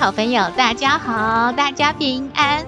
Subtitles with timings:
[0.00, 2.64] 好朋友，大家好，大家平安。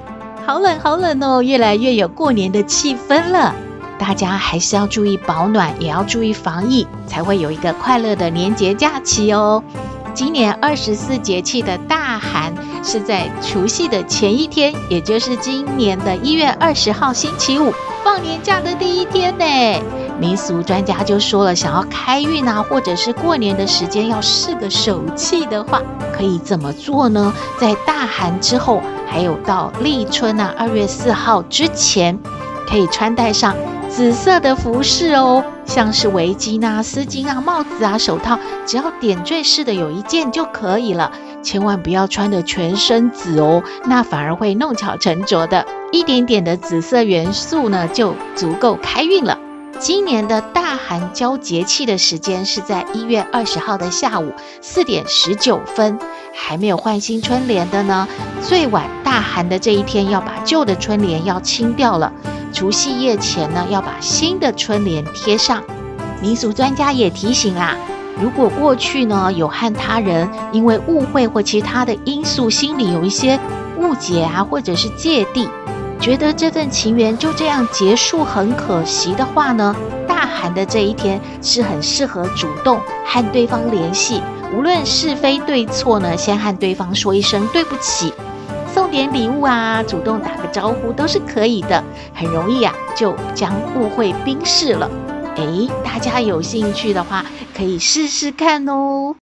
[0.46, 3.54] 好冷，好冷哦，越来越有过年的气氛了。
[3.98, 9.64] 大家还是要注意保暖，也要注意防疫，才会有一个快乐的年节假期哦。
[10.12, 12.52] 今年二十四节气的大寒
[12.84, 17.72] 是在除夕的前一天，也就是今年的一月二十号星期五，
[18.04, 19.82] 放年假的第一天呢。
[20.20, 25.82] 民俗专家就说了，想要开运啊，或者是过年的时间要试个手气的话，
[26.16, 27.32] 可以怎么做呢？
[27.58, 32.18] 在大寒之后，还有到立春啊，二月四号之前，
[32.68, 33.54] 可以穿戴上。
[33.88, 41.12] 紫色的服饰哦，像是围巾啊、丝巾啊、帽子啊、手套，只要点缀式的有一件就可以了。
[41.42, 45.66] 千万不要穿的全身紫哦，那反而会弄巧成拙的。
[45.90, 49.36] 一点点的紫色元素呢，就足够开运了。
[49.82, 55.98] 今年的大寒交节气的时间是在一月二十号的下午四点十九分。
[56.32, 58.06] 还没有换新春联的呢，
[58.40, 62.12] 最晚大寒的这一天要把旧的春联要清掉了。
[62.52, 65.60] 除夕夜前呢，要把新的春联贴上。
[66.20, 67.76] 民俗专家也提醒啦，
[68.20, 73.36] 如果过去呢有和他人因为误会或其他的因素，心里有一些
[73.78, 75.48] 误解啊，或者是芥蒂，
[76.02, 79.72] 觉得这份情缘就这样结束很可惜的话呢，
[80.08, 84.20] 大寒的这一天是很适合主动和对方联系，
[84.52, 88.12] 无论是非对错呢，先和对方说一声对不起。
[88.74, 94.90] 送点礼物啊，主动打个招呼都是可以的，很容易啊，就将误会冰释了。
[95.36, 97.24] 诶，大家有兴趣的话，
[97.56, 99.14] 可以试试看哦。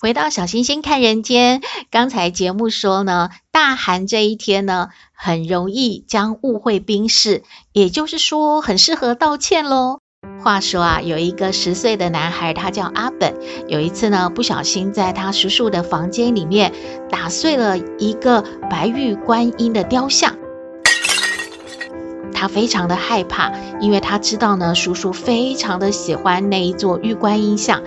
[0.00, 7.42] 回到小星星看人间，刚才节目说呢，大寒这一天呢，很容易将误会冰释，
[7.74, 9.98] 也就是说，很适合道歉喽。
[10.42, 13.34] 话说啊，有一个十岁的男孩，他叫阿本，
[13.68, 16.72] 有一次呢，不小心在他叔叔的房间里面
[17.10, 20.34] 打碎了一个白玉观音的雕像。
[22.32, 27.82] 他非常的害怕，因为他知道呢，叔叔非常的喜欢那一座玉观音像。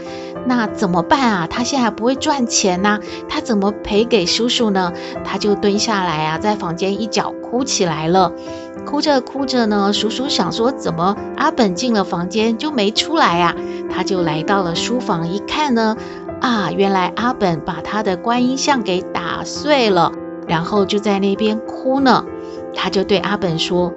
[0.45, 1.47] 那怎么办啊？
[1.49, 2.99] 他现在不会赚钱呐，
[3.29, 4.91] 他怎么赔给叔叔呢？
[5.23, 8.31] 他就蹲下来啊，在房间一角哭起来了。
[8.85, 13.55] 哭着哭着呢，叔叔想说，怎么阿本进了房间就没出来啊？
[13.89, 15.95] 他就来到了书房一看呢，
[16.41, 20.11] 啊，原来阿本把他的观音像给打碎了，
[20.47, 22.25] 然后就在那边哭呢。
[22.75, 23.93] 他就对阿本说。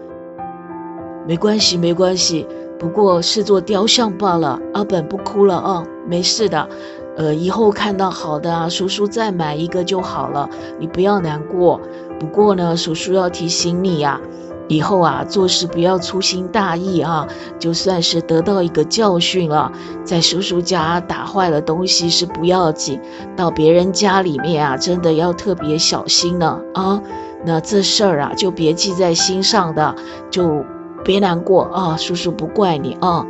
[1.27, 2.47] 没关系，没关系，
[2.79, 4.61] 不过是座雕像罢了。
[4.75, 6.69] 阿本不哭了啊，没事的。
[7.17, 10.49] 呃，以后看到好的啊，叔叔再买一个就好了，
[10.79, 11.81] 你不要难过。
[12.21, 14.21] 不过呢，叔叔要提醒你呀，
[14.69, 17.27] 以后啊做事不要粗心大意啊，
[17.59, 19.73] 就算是得到一个教训了。
[20.05, 23.01] 在叔叔家打坏了东西是不要紧，
[23.35, 27.01] 到别人家里面啊，真的要特别小心呢啊。
[27.47, 29.95] 那这事儿啊，就别记在心上的，
[30.31, 30.63] 就。
[31.07, 33.27] 别难过啊、哦，叔叔不怪你啊、哦。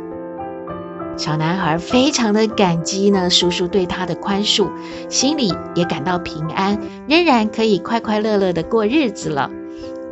[1.15, 4.67] 小男孩非常的感激呢，叔叔对他的宽恕，
[5.09, 9.51] 心里也感到平安，仍然可以快快乐乐的过日子了。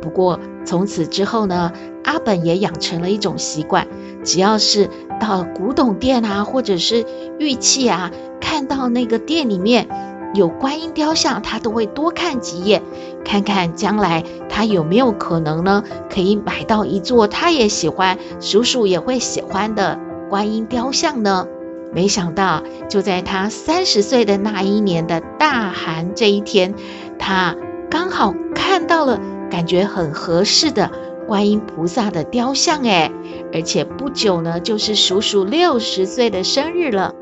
[0.00, 1.72] 不过从此之后呢，
[2.04, 3.88] 阿本也养成了一种习惯，
[4.22, 4.88] 只要是
[5.20, 7.04] 到古董店啊，或者是
[7.40, 9.88] 玉器啊，看到那个店里面。
[10.36, 12.82] 有观音雕像，他都会多看几眼，
[13.24, 19.98] 看看将来他有没有可能呢，可以买到一座他也喜欢、叔叔也会喜欢的
[20.30, 21.46] 观音雕像呢。
[21.92, 26.74] 没想到，就在他三十岁的那一年的大寒这一天，
[27.18, 27.56] 他
[27.90, 29.18] 刚好看到了
[29.50, 30.90] 感觉很合适的
[31.26, 33.10] 观音菩萨的雕像，诶，
[33.54, 37.14] 而且不久呢，就是叔叔六十岁的生日了。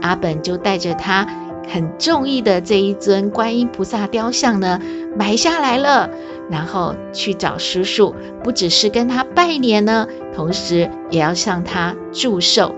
[0.00, 1.26] 阿本就带着他。
[1.66, 4.80] 很中意的这一尊观音菩萨雕像呢，
[5.16, 6.08] 买下来了，
[6.48, 12.74] 然后去找叔叔，不只是跟他拜年呢，同时也要向他祝寿。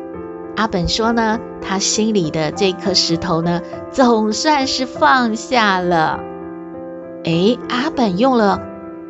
[0.56, 3.60] 阿本说呢，他心里的这颗石头呢，
[3.92, 6.20] 总算是放下了。
[7.24, 8.60] 诶，阿本用了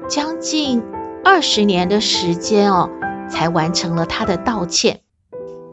[0.09, 0.83] 将近
[1.25, 2.91] 二十年的时间哦，
[3.31, 5.01] 才完成了他的道歉。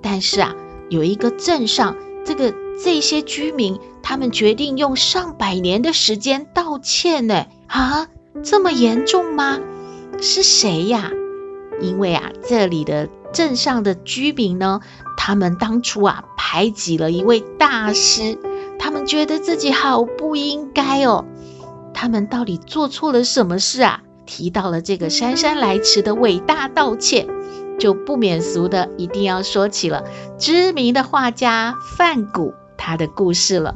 [0.02, 0.54] 但是啊，
[0.90, 7.46] 有一个镇上这个这些居民，他们决定用上百年的时间道歉呢。
[7.68, 8.08] 啊，
[8.44, 9.60] 这么严重吗？
[10.22, 11.12] 是谁呀？
[11.82, 14.80] 因为啊，这里的镇上的居民呢，
[15.18, 18.38] 他们当初啊排挤了一位大师，
[18.80, 21.26] 他们觉得自己好不应该哦。
[21.94, 24.02] 他们到底做错了什么事啊？
[24.26, 27.28] 提到了这个姗姗来迟的伟大道歉，
[27.78, 30.04] 就不免俗的一定要说起了
[30.38, 33.76] 知名的画家范谷他的故事了。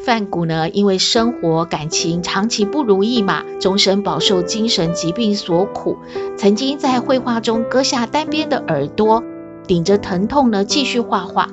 [0.00, 5.98] 梵谷呢，因为生活感情长期不如意嘛，终身饱受精神疾病所苦。
[6.36, 9.24] 曾经在绘画中割下单边的耳朵，
[9.66, 11.48] 顶着疼痛呢继续画画。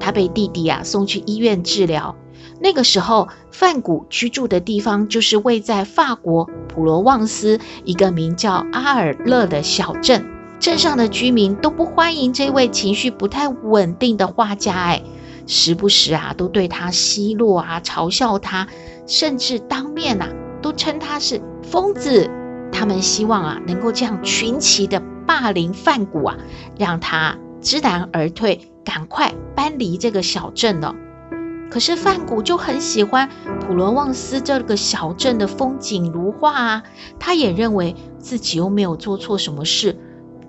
[0.00, 2.16] 他被弟弟啊送去医院治疗。
[2.60, 10.24] 那个时候，梵谷居住的地方就是位在法国普罗旺斯一个名叫阿尔勒的小镇。
[10.58, 15.02] 镇上的居民都不欢迎这位情绪不太稳定的画家，哎。
[15.46, 18.68] 时不时啊，都对他奚落啊，嘲笑他，
[19.06, 22.30] 甚至当面呐、啊，都称他是疯子。
[22.70, 26.36] 他们希望啊，能够这样群起的霸凌范谷啊，
[26.78, 30.94] 让他知难而退，赶快搬离这个小镇了。
[31.70, 33.30] 可是范谷就很喜欢
[33.60, 36.82] 普罗旺斯这个小镇的风景如画啊，
[37.18, 39.98] 他也认为自己又没有做错什么事，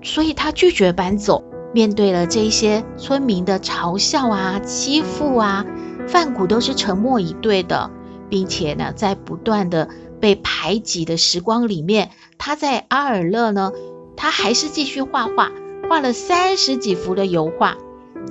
[0.01, 1.43] 所以他拒绝搬走。
[1.73, 5.65] 面对了这些村民的嘲笑啊、欺负啊，
[6.07, 7.89] 梵谷都是沉默以对的，
[8.29, 9.89] 并且呢，在不断的
[10.21, 13.71] 被排挤的时光里面，他在阿尔勒呢，
[14.15, 15.51] 他还是继续画画，
[15.89, 17.75] 画了三十几幅的油画，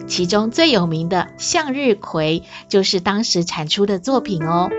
[0.07, 4.71] 其中最有名的《向日葵》就是当时产出的作品哦。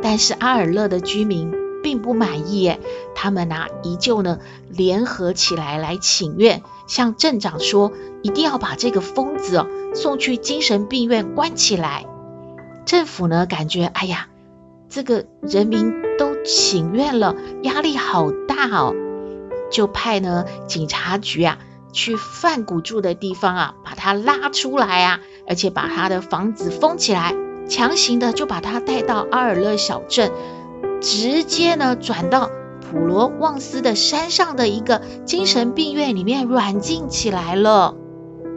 [0.00, 1.52] 但是阿尔勒的居民
[1.88, 2.80] 并不满意，诶，
[3.14, 6.62] 他们呢，依旧呢联合起来来请愿。
[6.86, 7.92] 向镇长说，
[8.22, 12.04] 一定要把这个疯子哦送去精神病院关起来。
[12.84, 14.28] 政府呢，感觉哎呀，
[14.90, 18.94] 这个人民都请愿了，压力好大哦，
[19.70, 21.56] 就派呢警察局啊
[21.90, 27.34] 去范谷住的地方啊，把他拉出来啊，而且把他的房子封起来，
[27.66, 30.30] 强行的就把他带到阿尔勒小镇，
[31.00, 32.50] 直接呢转到。
[32.90, 37.94] 普罗旺斯的山上的一个精神病院里面软禁起来了，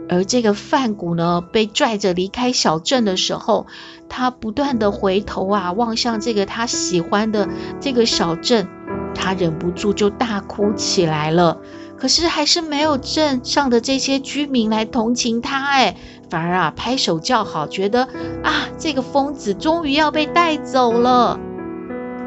[0.08, 3.66] 而这个范谷呢，被拽着离开小镇的时候，
[4.08, 7.46] 他不断的回头啊，望向这个他喜欢的
[7.78, 8.66] 这个小镇，
[9.14, 11.58] 他忍不住就大哭起来了。
[11.98, 15.94] 可是还是没有镇上的这些居民来同情他，哎，
[16.30, 18.04] 反而啊拍手叫好，觉得
[18.42, 21.38] 啊这个疯子终于要被带走了。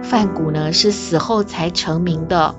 [0.10, 2.56] 梵谷呢是死后才成名的，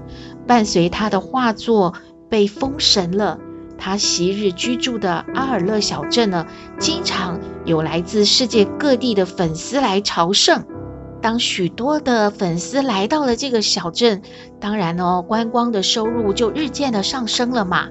[0.46, 1.94] 伴随他的画作
[2.28, 3.38] 被封神了。
[3.78, 6.46] 他昔日居住的阿尔勒小镇呢，
[6.78, 10.64] 经常有来自世界各地的粉丝来朝圣。
[11.22, 14.22] 当许多的粉丝来到了这个小镇，
[14.60, 17.88] 当然哦，观光的收入就日渐的上升了嘛。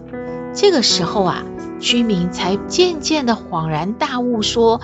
[0.53, 1.43] 这个时候啊，
[1.79, 4.81] 居民才渐渐的恍然大悟，说：“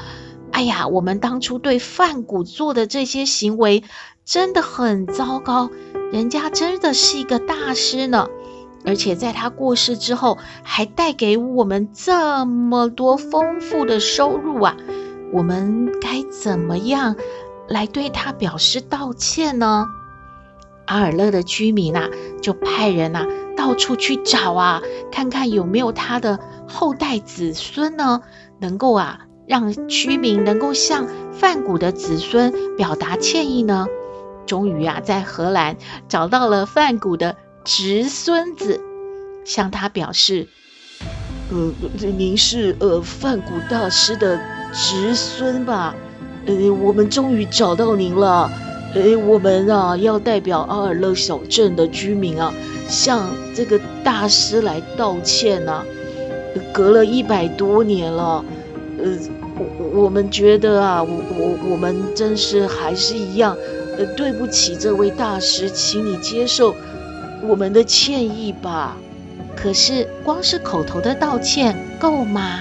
[0.52, 3.84] 哎呀，我们当初对范谷做的这些行为。”
[4.24, 5.72] 真的很糟糕，
[6.14, 8.28] 人家真的是一个大师呢，
[8.86, 14.78] 而且在他过世之后，还带给我们这么多丰富的收入啊！
[15.34, 17.16] 我们该怎么样
[17.68, 19.88] 来对他表示道歉呢？
[20.86, 22.08] 阿尔勒的居民啊，
[22.42, 23.26] 就派人啊
[23.58, 28.22] 到处去找啊，看看有没有他的后代子孙呢，
[28.60, 33.88] 能够啊让居民能够向梵谷的子孙表达歉意呢？
[34.46, 35.78] 终于啊，在荷兰
[36.10, 38.82] 找到了梵谷的侄孙子，
[39.46, 40.48] 向他表示
[41.52, 41.74] ：“呃，
[42.18, 44.40] 您是呃梵谷大师的
[44.74, 45.96] 侄孙吧？
[46.46, 48.52] 呃，我们终于找到您了。
[48.94, 52.54] 呃，我们啊要代表阿尔勒小镇的居民啊，
[52.90, 55.86] 向这个大师来道歉呐、
[56.74, 58.44] 隔了一百多年了，
[59.04, 59.18] 呃，
[59.58, 63.58] 我我们觉得啊，我我我们真是还是一样。”
[63.98, 66.74] 呃，对不起，这位大师，请你接受
[67.44, 68.96] 我们的歉意吧。
[69.54, 72.60] 可是，光是口头的道歉够吗？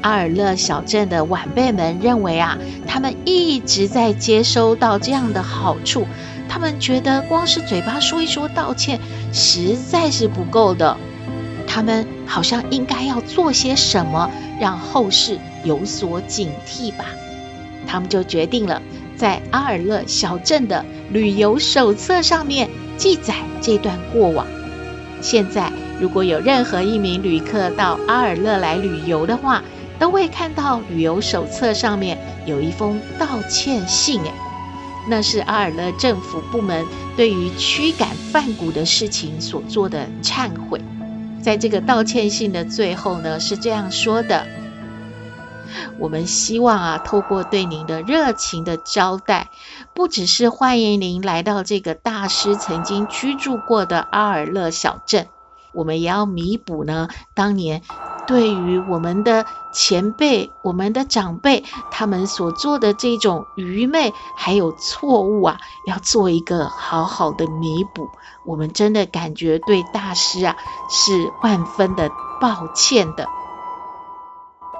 [0.00, 2.56] 阿尔勒小镇的晚辈们认为啊，
[2.86, 6.06] 他们一直在接收到这样的好处，
[6.48, 8.98] 他们觉得光是嘴巴说一说道歉
[9.34, 10.96] 实在是不够的，
[11.66, 14.30] 他们好像应该要做些什么，
[14.60, 17.06] 让后世有所警惕吧。
[17.86, 18.80] 他们就决定了。
[19.16, 24.46] 在阿尔勒小镇的旅游手册上面记载这段过往。
[25.20, 29.62] 现在，如果有任何一名旅客到阿尔勒来旅游的话，
[29.98, 34.22] 都会看到旅游手册上面有一封道歉信。
[34.22, 34.32] 诶，
[35.06, 40.80] 那是阿尔勒政府部门对于驱赶梵谷的事情所做的忏悔。
[41.42, 44.46] 在这个道歉信的最后呢，是这样说的
[45.98, 49.48] ：“我们希望啊，透过对您的热情的招待，
[49.94, 55.28] 不只是欢迎您来到这个大师曾经居住过的阿尔勒小镇，
[55.72, 57.82] 我们也要弥补呢当年。”
[58.30, 68.08] 对于我们的前辈、我们的长辈，他们所做的这种愚昧还有错误啊，要做一个好好的弥补。
[68.44, 70.54] 我们真的感觉对大师啊
[70.88, 72.08] 是万分的
[72.40, 73.26] 抱歉的。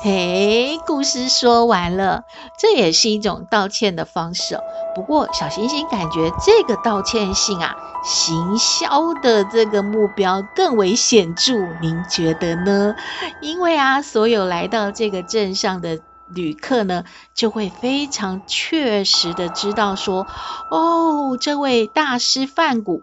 [0.03, 2.25] 嘿，故事说完了，
[2.59, 4.63] 这也是一种道歉的方式哦。
[4.95, 11.53] 不过小星星感觉这个道歉信啊，行销的这个目标更为显著，
[11.83, 12.95] 您觉得呢？
[13.43, 17.05] 因为啊，所有来到这个镇上的旅客呢，
[17.35, 20.27] 就会非常确实的知道说，
[20.71, 23.03] 哦，这位大师范谷。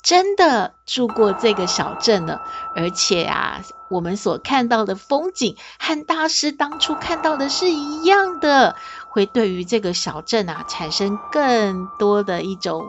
[0.00, 2.42] 真的住过这个小镇了，
[2.76, 8.74] 而且啊，我们所看到的风景和大师当初看到的是一样的，
[9.08, 12.84] 会对于这个小镇啊产生更多的一种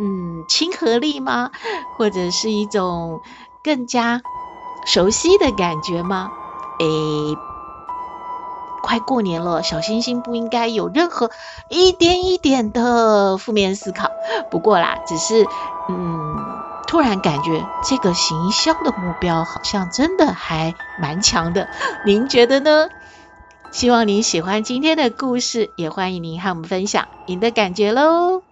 [0.00, 1.50] 嗯亲和力吗？
[1.98, 3.20] 或者是一种
[3.62, 4.22] 更加
[4.86, 6.30] 熟悉的感觉吗？
[6.80, 6.86] 诶，
[8.82, 11.30] 快过年了，小星星不应该有任何
[11.68, 14.10] 一点一点的负面思考。
[14.50, 15.46] 不过啦，只是。
[15.88, 16.25] 嗯，
[16.86, 21.68] 突然感觉这个行销的目标好像真的还蛮强的，
[22.06, 22.88] 您觉得呢？
[23.72, 28.42] 希望您喜欢今天的故事，也欢迎您和我们分享您的感觉喽。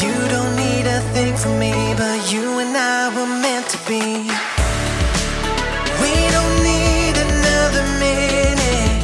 [0.00, 4.30] You don't need a thing from me, but you and I were meant to be.
[5.98, 9.02] We don't need another minute.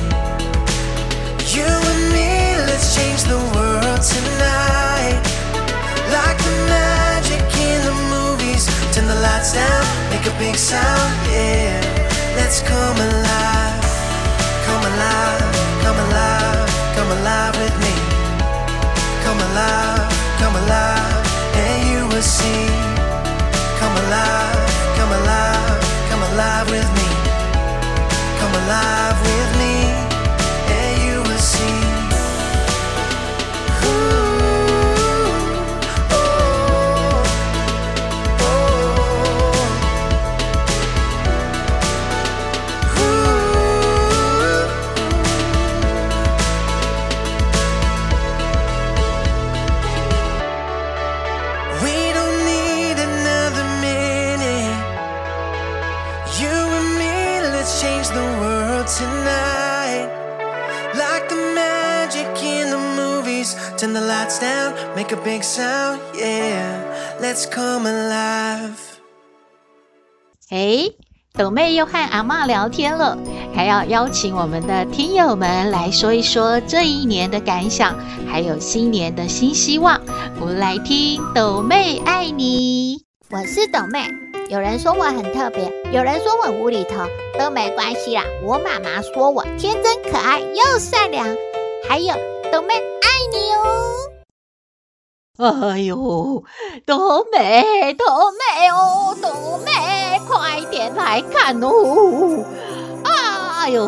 [1.51, 2.31] You and me,
[2.71, 5.19] let's change the world tonight.
[6.15, 8.71] Like the magic in the movies.
[8.95, 11.75] Turn the lights down, make a big sound, yeah.
[12.39, 13.83] Let's come alive,
[14.63, 15.43] come alive,
[15.83, 17.95] come alive, come alive with me.
[19.25, 19.94] Come alive
[20.45, 21.27] come alive,
[21.65, 22.67] and you will see.
[23.81, 27.09] Come alive, come alive, come alive with me.
[28.41, 29.64] Come alive with me,
[65.05, 66.81] make a big sound, yeah.
[67.21, 68.79] Let's come alive.
[70.51, 70.91] 哎，
[71.35, 73.19] 抖妹又和阿嬷聊天了，
[73.55, 77.95] 还要邀请我们的听友们来说一说这一年的感想，
[78.27, 80.01] 还有新年的新希望。
[80.41, 84.07] 我们来听抖妹爱你，我是抖妹。
[84.49, 87.05] 有人说我很特别，有人说我无厘头，
[87.39, 88.23] 都没关系啦。
[88.43, 91.27] 我妈妈说我天真可爱又善良，
[91.87, 92.15] 还有
[92.51, 92.75] 抖妹。
[95.37, 96.45] 哎呦，
[96.87, 102.45] 斗妹，斗妹哦，斗妹，快点来看哦！
[103.03, 103.85] 哎呦，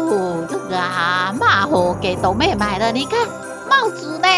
[0.51, 3.29] 这个阿嬷哦，给斗妹买了，你看
[3.71, 4.29] 帽子呢？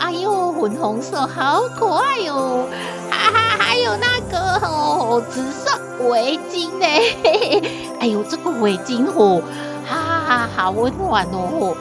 [0.00, 2.66] 哎呦，粉红色，好可爱哟、哦！
[3.10, 5.78] 哈哈，还有那个哦，紫色
[6.08, 6.86] 围巾呢？
[7.22, 9.42] 嘿嘿，哎呦，这个围巾哦，
[9.86, 11.76] 哈哈，好温暖哦！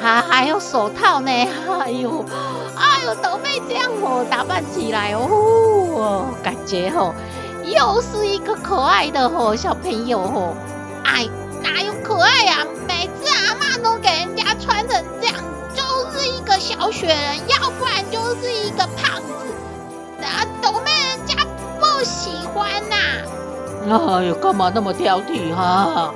[0.00, 1.30] 哈，还有手套呢？
[1.80, 2.24] 哎呦！
[2.76, 7.14] 哎呦，斗妹这样哦，打扮起来哦，感觉哦，
[7.64, 10.54] 又是一个可爱的哦小朋友哦。
[11.04, 11.26] 哎，
[11.62, 15.36] 哪有可爱呀、每次阿妈都给人家穿成这样，
[15.74, 19.32] 就是一个小雪人，要不然就是一个胖子。
[20.22, 21.34] 啊，斗妹人家
[21.80, 22.96] 不喜欢呐、
[23.88, 24.18] 啊。
[24.18, 26.12] 哎呦，干嘛那么挑剔哈？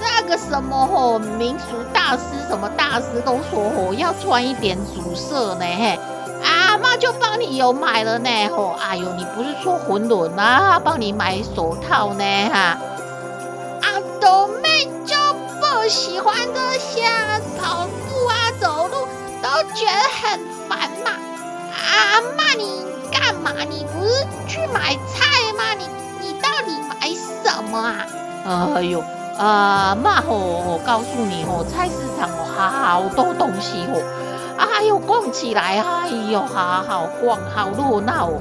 [0.00, 5.98] 这个什么吼民俗大师什么大师都说吼要穿一点主色呢嘿，
[6.44, 12.76] 阿妈就帮你有买了呢吼，哎呦你不是说混沌啊，帮你买手套呢哈，
[13.82, 15.16] 阿斗妹就
[15.60, 17.04] 不喜欢这些
[17.58, 19.06] 跑步啊走路
[19.42, 21.12] 都觉得很烦嘛，
[21.74, 23.52] 阿妈你干嘛？
[23.68, 25.74] 你不是去买菜吗？
[25.78, 25.88] 你
[26.20, 28.68] 你到底买什么啊？
[28.74, 29.02] 哎呦。
[29.38, 34.00] 啊，妈吼，我告诉你吼，菜市场哦，好多东西吼，
[34.58, 38.40] 哎呦，逛起来，哎呦，好好逛，好热闹哦。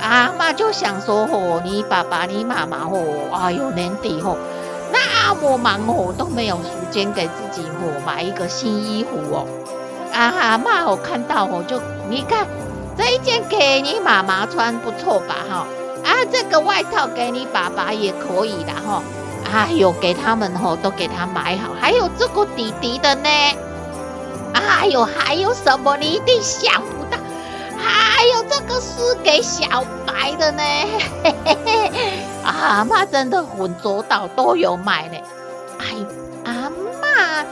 [0.00, 3.04] 啊，妈就想说吼，你爸爸、你妈妈吼，
[3.34, 4.38] 哎呦，年底吼，
[4.90, 9.46] 那么忙吼，都没有时间给自己吼买一个新衣服哦。
[10.14, 11.78] 啊哈，妈我看到吼，就
[12.08, 12.46] 你看
[12.96, 15.66] 这一件给你妈妈穿不错吧哈？
[16.02, 19.02] 啊，这个外套给你爸爸也可以的哈。
[19.52, 23.28] 哎呦，给他们吼，都给他买好，还有这个弟弟的呢。
[24.54, 27.18] 哎呦，还有什么你一定想不到？
[27.78, 30.62] 还有这个是给小白的呢。
[31.24, 32.12] 嘿嘿嘿，
[32.44, 35.16] 阿妈真的很周到，都有买呢。
[35.78, 35.96] 哎，
[36.44, 37.44] 阿妈，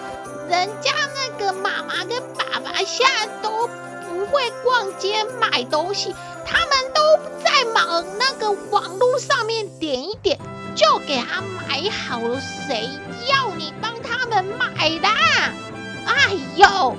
[0.49, 3.67] 人家那个妈妈跟爸爸现在都
[4.07, 6.15] 不会逛街买东西，
[6.51, 7.01] 他们都
[7.45, 10.39] 在忙那个网络上面点一点。
[10.75, 12.89] 就给他买好了，谁
[13.29, 15.09] 要你帮他们买的？
[16.07, 16.97] 哎呦，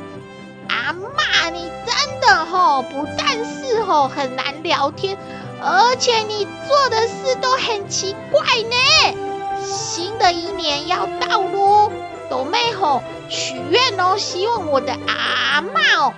[0.67, 5.17] 阿妈，你真的吼，不但是吼很难聊天，
[5.61, 8.75] 而且你做的事都很奇怪呢。
[9.63, 11.89] 新的一年要到喽，
[12.29, 16.13] 斗妹吼许愿哦，希望我的阿妈哦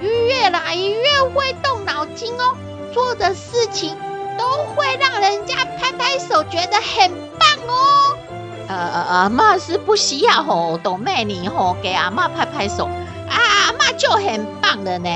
[0.00, 2.54] 越来越会动脑筋哦，
[2.92, 3.96] 做的事情。
[4.38, 4.44] 都
[4.76, 8.16] 会让人家拍拍手，觉得很棒哦。
[8.68, 15.10] 呃，阿妈是不需要吼，斗妹你吼给阿妈拍拍手，啊、阿妈就很棒了呢。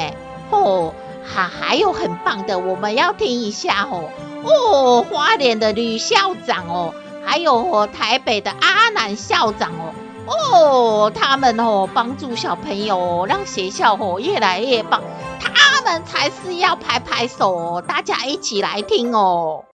[0.51, 0.93] 吼，
[1.25, 4.11] 还还有很棒的，我们要听一下吼。
[4.43, 6.93] 哦，花莲的吕校长哦，
[7.25, 9.95] 还有台北的阿南校长哦。
[10.27, 15.01] 哦，他们哦帮助小朋友，让学校哦越来越棒。
[15.39, 19.65] 他们才是要拍拍手，大家一起来听哦。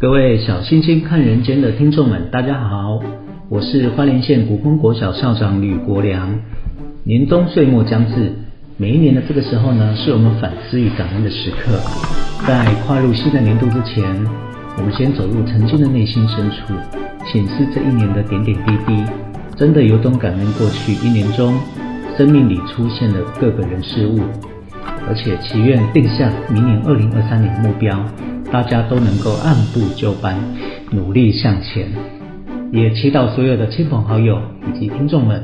[0.00, 3.02] 各位小星星看人间的听众们，大家好，
[3.50, 6.40] 我是花莲县谷丰国小校长吕国良。
[7.04, 8.32] 年终岁末将至，
[8.78, 11.78] 每一年的这个时候呢，是我们反思与感恩的时刻。
[12.46, 14.02] 在跨入新的年度之前，
[14.78, 16.72] 我们先走入曾经的内心深处，
[17.26, 19.04] 省思这一年的点点滴滴，
[19.54, 21.54] 真的由衷感恩过去一年中
[22.16, 24.20] 生命里出现的各个人事物，
[25.06, 28.02] 而且祈愿定下明年二零二三年的目标。
[28.52, 30.36] 大家都能够按部就班，
[30.90, 31.86] 努力向前，
[32.72, 35.40] 也祈祷所有的亲朋好友以及听众们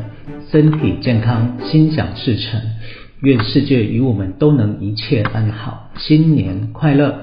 [0.50, 2.60] 身体健康，心想事成，
[3.20, 7.14] 愿世界与我们都能一切安好，新年快乐！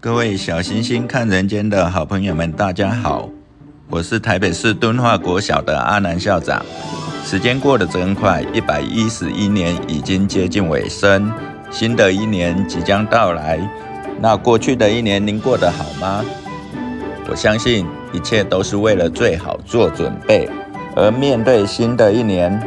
[0.00, 3.28] 各位小星星看人间的好朋友们，大家好，
[3.90, 6.64] 我是台北市敦化国小的阿南校长。
[7.22, 11.30] 时间过得真快，一百一十一年已经接近尾声。
[11.70, 13.58] 新的一年即将到来，
[14.20, 16.24] 那过去的一年您过得好吗？
[17.28, 20.48] 我相信一切都是为了最好做准备，
[20.96, 22.60] 而面对新的一年，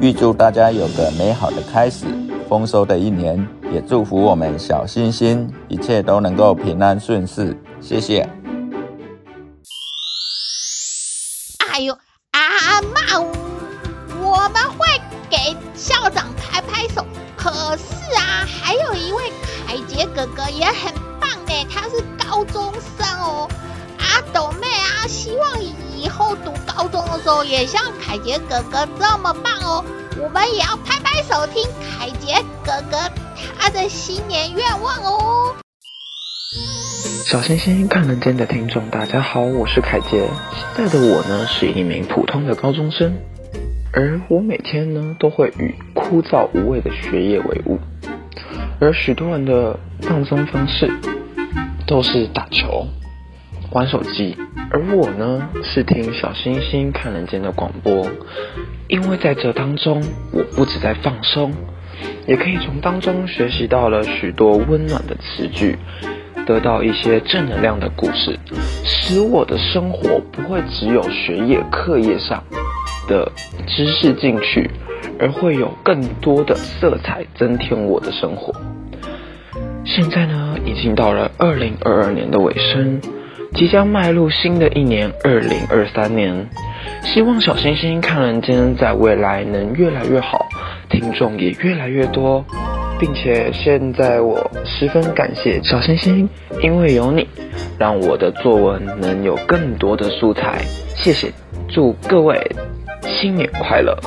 [0.00, 2.04] 预祝大家有个美好的开始，
[2.48, 7.56] 丰收的一年，也祝福我们小星星一切都能够平安顺遂。
[7.80, 8.28] 谢谢。
[11.72, 11.96] 哎呦，
[12.32, 13.20] 阿妈，
[14.20, 15.00] 我们会
[15.30, 16.31] 给校长。
[17.42, 19.32] 可是啊，还有一位
[19.66, 23.50] 凯杰哥哥也很棒呢，他是高中生哦。
[23.98, 29.84] 阿斗妹啊，希望以后读高中的时候也像凯杰哥哥这么棒哦。
[30.20, 33.10] 我们也要拍拍手，听凯杰哥哥
[33.58, 35.56] 他的新年愿望哦。
[37.26, 40.28] 小星星看人间的听众，大家好，我是凯杰。
[40.76, 43.18] 现在的我呢，是一名普通的高中生。
[43.94, 47.78] 而我每天呢，都会与枯燥无味的学业为伍，
[48.80, 50.90] 而许多人的放松方式
[51.86, 52.86] 都是打球，
[53.70, 54.34] 玩手机，
[54.70, 58.08] 而我呢是听小星星看人间的广播，
[58.88, 60.02] 因为在这当中，
[60.32, 61.52] 我不止在放松，
[62.26, 65.76] 也可以从当中学习到了许多温暖的词句，
[66.46, 68.38] 得到一些正能量的故事，
[68.84, 72.42] 使我的生活不会只有学业课业上
[73.08, 73.30] 的
[73.66, 74.70] 知识进去，
[75.18, 78.54] 而会有更多的色彩增添我的生活。
[79.84, 83.00] 现在呢，已经到了二零二二年的尾声，
[83.54, 86.48] 即将迈入新的一年二零二三年。
[87.02, 90.46] 希望小星星看人间在未来能越来越好，
[90.88, 92.44] 听众也越来越多，
[92.98, 96.28] 并且现在我十分感谢小星星，
[96.62, 97.28] 因为有你，
[97.78, 100.62] 让我的作文能有更多的素材。
[100.96, 101.32] 谢谢，
[101.68, 102.40] 祝各位
[103.04, 103.98] 新年快乐！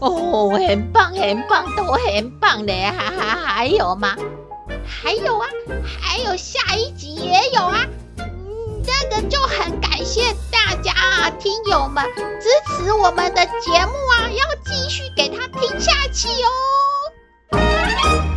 [0.00, 2.72] 哦，很棒，很棒，都很棒的！
[2.72, 4.16] 哈哈，还有吗？
[4.86, 5.46] 还有啊，
[6.00, 7.80] 还有下一集也有啊。
[8.18, 8.24] 嗯，
[8.82, 16.28] 这个就很感谢大家啊，听友们支持我们的节目啊，要继续给他听下去
[17.50, 18.35] 哦。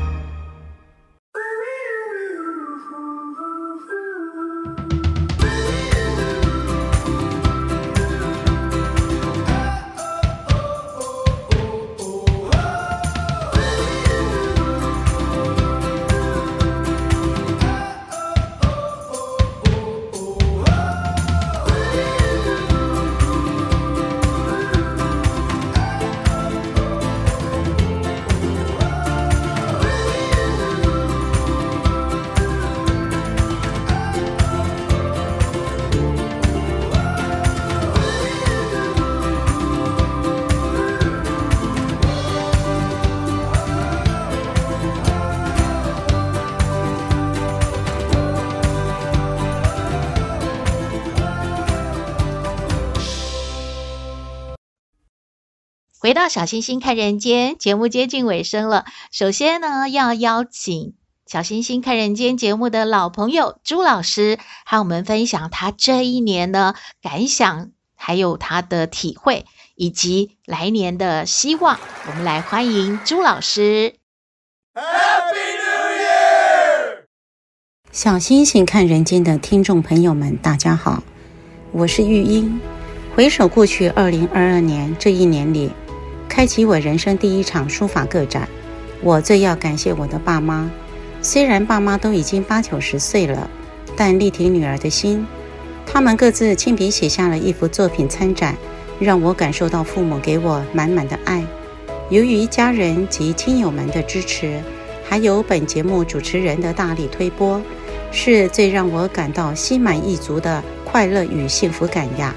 [56.10, 60.96] 回到小星星看人间节目接近尾声了，首先呢，要邀请
[61.28, 69.46] 小星星看人间节目的老朋友朱老师和我们分享他这一年的感想，还有他的体会，
[69.76, 71.80] 以及来年的希望。
[72.08, 73.94] 我们来欢迎朱老师。
[74.74, 77.04] Happy New Year！
[77.92, 81.04] 小星星看人间的听众朋友们，大家好，
[81.72, 82.60] 我是玉英。
[83.16, 85.70] 回首过去二零二二年这一年里。
[86.30, 88.48] 开启我人生第一场书法个展，
[89.02, 90.70] 我最要感谢我的爸妈。
[91.22, 93.50] 虽然爸妈都已经八九十岁了，
[93.98, 95.26] 但力挺女儿的心，
[95.86, 98.56] 他们各自亲笔写下了一幅作品参展，
[99.00, 101.44] 让我感受到父母给我满满的爱。
[102.10, 104.62] 由于家人及亲友们的支持，
[105.04, 107.62] 还有本节目主持人的大力推播，
[108.12, 112.34] 是最让我感到心满意足的快乐与幸福感呀！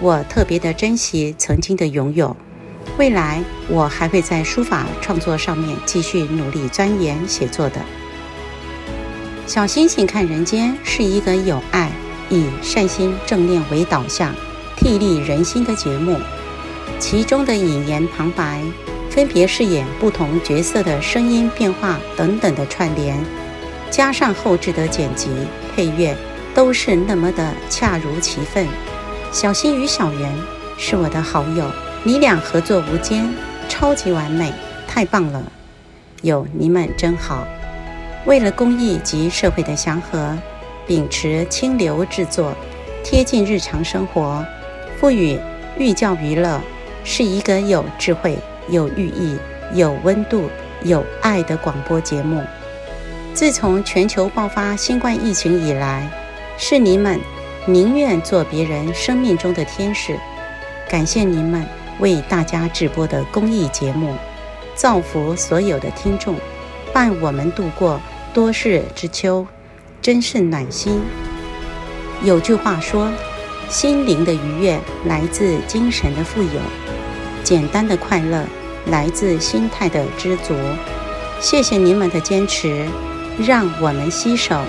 [0.00, 2.34] 我特别的珍惜曾经的拥有。
[2.96, 7.80] 未来我还会在书法创作上面继续努力钻研写作的。
[9.46, 11.90] 小星星看人间是一个有爱、
[12.28, 14.34] 以善心正念为导向、
[14.76, 16.18] 替励人心的节目，
[16.98, 18.62] 其中的引言旁白、
[19.08, 23.16] 分别饰演不同角色的声音变化等等的串联，
[23.90, 25.30] 加上后置的剪辑
[25.74, 26.16] 配乐，
[26.54, 28.66] 都是那么的恰如其分。
[29.32, 30.34] 小星与小圆
[30.76, 31.64] 是我的好友。
[32.04, 33.28] 你俩合作无间，
[33.68, 34.52] 超级完美，
[34.86, 35.42] 太棒了！
[36.22, 37.46] 有你们真好。
[38.24, 40.36] 为了公益及社会的祥和，
[40.86, 42.54] 秉持清流制作，
[43.02, 44.44] 贴近日常生活，
[44.98, 45.38] 赋予
[45.76, 46.60] 寓教于乐，
[47.02, 49.36] 是一个有智慧、有寓意、
[49.74, 50.48] 有温度、
[50.84, 52.40] 有爱的广播节目。
[53.34, 56.08] 自从全球爆发新冠疫情以来，
[56.56, 57.18] 是你们
[57.66, 60.16] 宁愿做别人生命中的天使，
[60.88, 61.66] 感谢你们。
[62.00, 64.14] 为大家直播的公益节目，
[64.74, 66.36] 造福所有的听众，
[66.92, 68.00] 伴我们度过
[68.32, 69.46] 多事之秋，
[70.00, 71.00] 真是暖心。
[72.22, 73.10] 有句话说，
[73.68, 76.60] 心灵的愉悦来自精神的富有，
[77.44, 78.44] 简单的快乐
[78.86, 80.54] 来自心态的知足。
[81.40, 82.86] 谢谢你们的坚持，
[83.38, 84.60] 让我们携手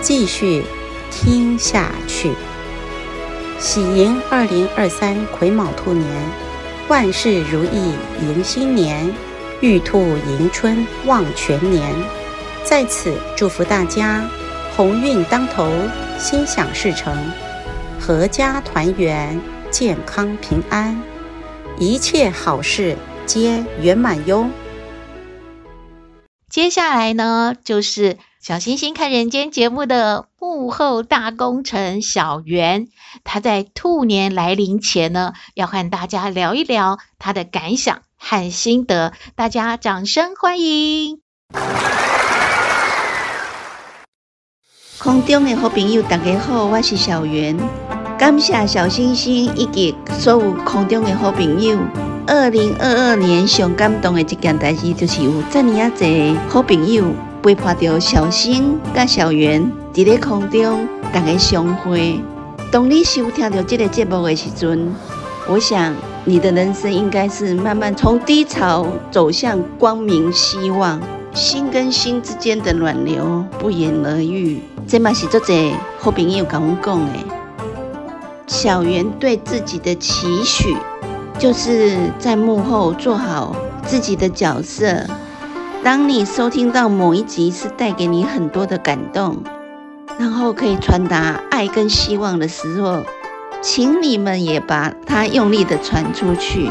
[0.00, 0.62] 继续
[1.10, 2.32] 听下去。
[3.58, 6.45] 喜迎二零二三癸卯兔年。
[6.88, 9.12] 万事如意迎新年，
[9.60, 11.92] 玉兔迎春望全年。
[12.62, 14.24] 在此祝福大家
[14.76, 15.68] 鸿运当头，
[16.16, 17.12] 心想事成，
[18.00, 20.96] 阖家团圆，健康平安，
[21.76, 22.96] 一切好事
[23.26, 24.48] 皆圆满哟。
[26.48, 32.86] 接下来呢，就是小星星看人间节目的幕后大功臣小圆，
[33.24, 39.12] 他在兔年来临前呢，要和大家聊一聊他的感想和心得。
[39.34, 41.18] 大家掌声欢迎！
[45.00, 47.58] 空中的好朋友，大家好，我是小圆。
[48.16, 51.76] 感谢小星星以及所有空中的好朋友。
[52.28, 57.12] 二零二二年上感动的一件代志，就是有这么啊侪好朋友。
[57.46, 59.62] 陪伴着小新甲小圆
[59.94, 62.20] 伫咧空中，大家相会。
[62.72, 64.92] 当你收听到这个节目的时阵，
[65.48, 71.00] 我想你的人生应该是慢慢从低潮走向光明希望。
[71.34, 74.60] 心跟心之间的暖流不言而喻。
[74.88, 75.54] 这嘛是做者
[76.00, 77.12] 好朋友跟我讲的。
[78.48, 80.76] 小圆对自己的期许，
[81.38, 83.54] 就是在幕后做好
[83.86, 85.06] 自己的角色。
[85.84, 89.42] 当你收听到某一集是带给你很多的感动，
[90.18, 93.04] 然后可以传达爱跟希望的时候，
[93.62, 96.70] 请你们也把它用力的传出去。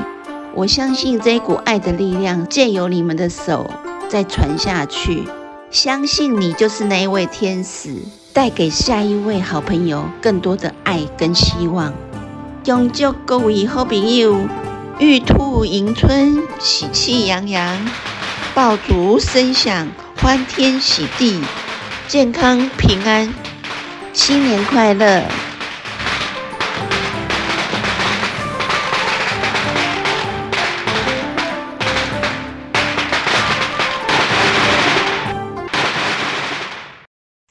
[0.53, 3.69] 我相信这一股爱的力量借由你们的手
[4.09, 5.23] 再传下去，
[5.71, 7.95] 相信你就是那一位天使，
[8.33, 11.93] 带给下一位好朋友更多的爱跟希望。
[12.65, 14.37] 恭祝各位好朋友
[14.99, 17.77] 玉兔迎春，喜气洋洋。
[18.55, 21.43] 爆竹声响，欢天喜地，
[22.07, 23.29] 健康平安，
[24.13, 25.21] 新年快乐！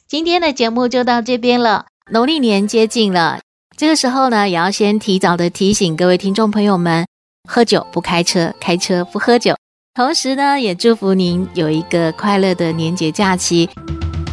[0.08, 1.84] 今天的节目就到这边了。
[2.10, 3.40] 农历年接近了，
[3.76, 7.06] 这个时候呢，也要先提早的提醒各位听众朋友们：
[7.46, 9.54] 喝酒不开车，开车不喝酒。
[9.94, 13.70] 同时呢，也祝福您有一个快乐的年节假期。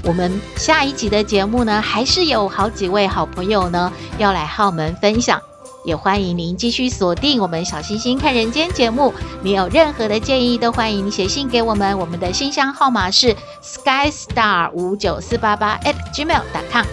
[0.04, 5.40] 我们下一集的节目呢，还是有好几位好朋友呢要来和我们分享，
[5.86, 9.14] 也欢迎您继续锁定我们小星星看人间节目。
[9.44, 16.86] 你有任何的建议，都欢迎写信给我们，我们的信箱号码是 skystar 五九四八八 atgmail.com。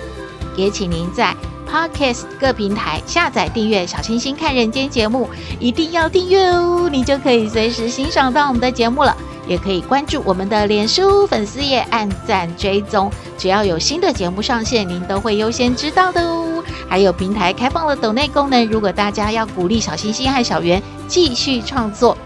[0.58, 1.34] 也请您在
[1.70, 9.16] Podcast 各平台下载订阅《小星星看人间》节目，一定要订阅哦，你就可以随时欣赏到我们的节目了。
[9.46, 16.62] 也可以关注我们的脸书粉丝页，按赞追踪，只要有新的节目上线，您都会优先知道的哦。
[16.88, 22.18] 还有平台开放了抖内功能，如果大家要鼓励小星星和小圆继续创作，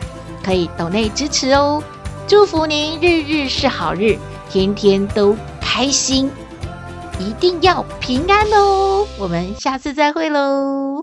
[0.42, 1.80] 可以抖内支持哦。
[2.26, 4.18] 祝福您日日是好日，
[4.50, 6.28] 天天都开心。
[7.22, 9.06] 一定要平安哦！
[9.18, 11.02] 我们下次再会喽。